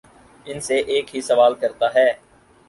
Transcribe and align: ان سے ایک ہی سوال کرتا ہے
ان 0.45 0.59
سے 0.59 0.77
ایک 0.87 1.15
ہی 1.15 1.21
سوال 1.21 1.53
کرتا 1.55 1.93
ہے 1.95 2.07